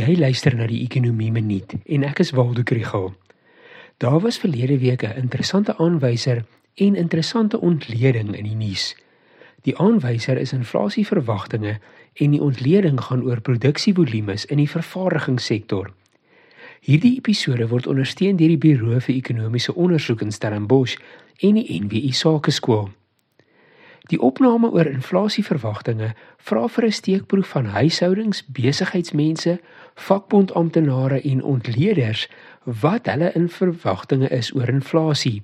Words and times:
Jy 0.00 0.14
luister 0.16 0.54
na 0.56 0.64
die 0.64 0.78
Ekonomie 0.80 1.32
Minuut 1.34 1.74
en 1.76 2.04
ek 2.08 2.22
is 2.22 2.30
Waldo 2.32 2.62
Krugel. 2.64 3.10
Daar 4.00 4.20
was 4.24 4.38
verlede 4.40 4.78
week 4.80 5.02
'n 5.04 5.18
interessante 5.22 5.76
aanwyser 5.76 6.44
en 6.74 6.94
interessante 6.96 7.60
ontleding 7.60 8.36
in 8.36 8.44
die 8.44 8.54
nuus. 8.54 8.96
Die 9.62 9.76
aanwyser 9.76 10.38
is 10.38 10.52
inflasieverwagtinge 10.52 11.78
en 12.14 12.30
die 12.30 12.40
ontleding 12.40 13.00
gaan 13.00 13.22
oor 13.22 13.40
produksievolumes 13.40 14.44
in 14.44 14.56
die 14.56 14.68
vervaardigingssektor. 14.68 15.92
Hierdie 16.80 17.16
episode 17.16 17.68
word 17.68 17.86
ondersteun 17.86 18.36
deur 18.36 18.48
die 18.48 18.58
Buro 18.58 19.00
vir 19.00 19.14
Ekonomiese 19.14 19.74
Onderzoek 19.74 20.20
in 20.20 20.32
Stellenbosch 20.32 20.96
en 21.40 21.54
die 21.54 21.80
NWI 21.80 22.12
Sakeskool. 22.12 22.88
Die 24.08 24.20
opname 24.20 24.70
oor 24.70 24.86
inflasieverwagtinge 24.86 26.14
vra 26.36 26.68
vir 26.68 26.84
'n 26.84 26.92
steekproef 26.92 27.48
van 27.48 27.64
huishoudings, 27.64 28.46
besigheidsmense, 28.46 29.60
vakbondamptenare 29.94 31.20
en 31.20 31.42
ontleeders 31.42 32.28
wat 32.64 33.06
hulle 33.06 33.32
in 33.34 33.48
verwagtinge 33.48 34.28
is 34.28 34.54
oor 34.54 34.68
inflasie. 34.68 35.42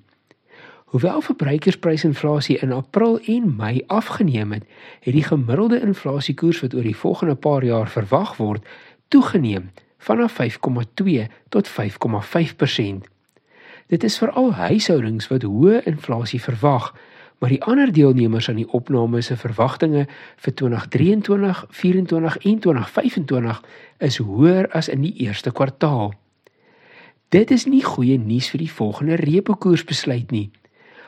Hoewel 0.87 1.21
verbruikersprysinflasie 1.21 2.59
in 2.59 2.73
April 2.73 3.19
en 3.19 3.57
Mei 3.57 3.83
afgeneem 3.87 4.53
het, 4.53 4.65
het 5.01 5.15
die 5.15 5.25
gemiddelde 5.25 5.81
inflasiekoers 5.81 6.61
wat 6.61 6.75
oor 6.75 6.83
die 6.83 6.97
volgende 6.97 7.35
paar 7.35 7.65
jaar 7.65 7.89
verwag 7.89 8.37
word, 8.37 8.67
toegeneem 9.09 9.71
vanaf 9.99 10.39
5,2 10.41 11.27
tot 11.49 11.69
5,5%. 11.69 13.11
Dit 13.87 14.05
is 14.05 14.19
veral 14.19 14.53
huishoudings 14.53 15.29
wat 15.29 15.43
hoë 15.43 15.83
inflasie 15.85 16.41
verwag 16.43 16.95
maar 17.39 17.53
die 17.53 17.63
ander 17.63 17.93
deelnemers 17.93 18.49
aan 18.49 18.61
die 18.61 18.69
opname 18.73 19.21
se 19.21 19.37
verwagtinge 19.37 20.07
vir 20.37 20.55
2023, 20.55 21.65
24 21.71 22.37
en 22.37 22.59
2025 22.59 23.63
is 23.99 24.17
hoër 24.17 24.71
as 24.73 24.89
in 24.89 25.05
die 25.05 25.15
eerste 25.27 25.53
kwartaal. 25.53 26.15
Dit 27.29 27.51
is 27.51 27.67
nie 27.67 27.83
goeie 27.85 28.19
nuus 28.19 28.49
vir 28.53 28.63
die 28.63 28.73
volgende 28.73 29.17
repo-koersbesluit 29.21 30.31
nie. 30.31 30.51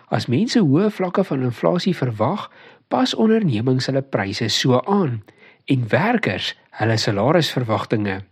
As 0.08 0.26
mense 0.26 0.60
hoë 0.60 0.90
vlakke 0.90 1.24
van 1.24 1.44
inflasie 1.46 1.94
verwag, 1.96 2.48
pas 2.88 3.14
ondernemings 3.14 3.86
hulle 3.86 4.02
pryse 4.02 4.48
so 4.48 4.80
aan 4.80 5.20
en 5.68 5.88
werkers 5.88 6.54
hulle 6.80 6.96
salarisverwagtinge. 6.96 8.22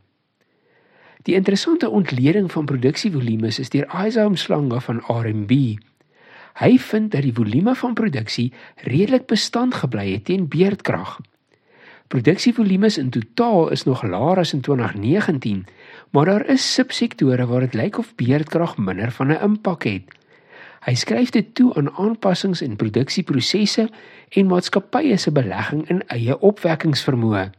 Die 1.26 1.34
interessante 1.34 1.90
ontleding 1.90 2.48
van 2.52 2.64
produksievolumes 2.64 3.58
is 3.58 3.70
deur 3.70 3.88
Isaac 4.06 4.30
Mslanga 4.30 4.80
van 4.80 5.02
RMB. 5.06 5.52
Hy 6.56 6.78
vind 6.80 7.10
dat 7.12 7.22
die 7.22 7.34
volume 7.36 7.74
van 7.76 7.94
produksie 7.94 8.52
redelik 8.88 9.26
bestand 9.28 9.74
gebly 9.74 10.12
het 10.14 10.24
teen 10.24 10.48
beerdkrag. 10.48 11.18
Produksievolumes 12.08 12.96
in 12.98 13.10
totaal 13.10 13.68
is 13.74 13.84
nog 13.84 14.02
laer 14.02 14.38
as 14.38 14.52
in 14.52 14.60
2019, 14.60 15.66
maar 16.10 16.24
daar 16.24 16.46
is 16.46 16.72
subsektore 16.74 17.46
waar 17.46 17.66
dit 17.66 17.74
lyk 17.74 17.98
of 17.98 18.14
beerdkrag 18.14 18.76
minder 18.76 19.12
van 19.12 19.32
'n 19.32 19.42
impak 19.42 19.84
het. 19.84 20.02
Hy 20.86 20.94
skryf 20.94 21.30
dit 21.30 21.54
toe 21.54 21.74
aan 21.74 21.90
aanpassings 21.90 22.62
in 22.62 22.76
produksieprosesse 22.76 23.90
en 24.28 24.46
maatskappye 24.46 25.16
se 25.16 25.32
belegging 25.32 25.88
in 25.88 26.02
eie 26.06 26.38
opwekkingsvermoë. 26.38 27.50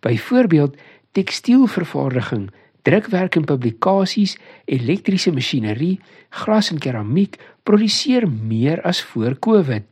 Byvoorbeeld 0.00 0.76
tekstielvervaardiging 1.12 2.50
drukwerk 2.88 3.36
en 3.36 3.44
publikasies, 3.44 4.38
elektriese 4.64 5.32
masjinerie, 5.36 5.98
glas 6.40 6.70
en 6.72 6.80
keramiek 6.80 7.36
produseer 7.68 8.24
meer 8.28 8.80
as 8.88 9.02
voor 9.04 9.36
Covid. 9.44 9.84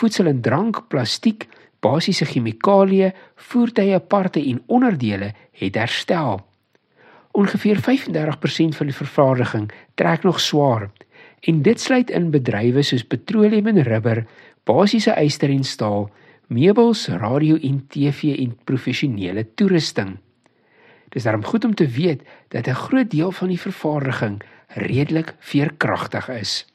Voedsel 0.00 0.30
en 0.30 0.40
drank, 0.42 0.84
plastiek, 0.90 1.46
basiese 1.80 2.26
chemikalieë, 2.26 3.12
voertuie 3.50 3.98
parte 4.00 4.42
en 4.42 4.62
onderdele 4.66 5.32
het 5.60 5.78
herstel. 5.78 6.40
Ongeveer 7.32 7.78
35% 7.78 8.78
van 8.78 8.90
die 8.90 8.96
vervaardiging 8.96 9.68
trek 9.94 10.26
nog 10.26 10.40
swaar 10.42 10.88
en 11.46 11.62
dit 11.62 11.80
sluit 11.80 12.10
in 12.10 12.30
bedrywe 12.34 12.82
soos 12.84 13.06
petroleum 13.06 13.70
en 13.70 13.82
rubber, 13.86 14.24
basiese 14.68 15.14
yster 15.22 15.52
en 15.54 15.64
staal, 15.64 16.10
meubels, 16.48 17.06
radio 17.22 17.56
en 17.56 17.78
TV 17.88 18.34
en 18.42 18.52
professionele 18.68 19.46
toerusting. 19.54 20.18
Dis 21.10 21.22
daarom 21.22 21.44
goed 21.44 21.64
om 21.64 21.74
te 21.74 21.88
weet 21.88 22.22
dat 22.48 22.66
'n 22.66 22.82
groot 22.86 23.10
deel 23.10 23.32
van 23.32 23.48
die 23.48 23.60
vervaardiging 23.60 24.42
redelik 24.66 25.34
veerkragtig 25.38 26.28
is. 26.28 26.66